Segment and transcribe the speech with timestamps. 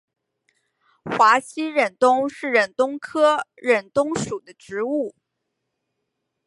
[1.05, 5.13] 华西忍冬是忍冬科忍冬属的植物。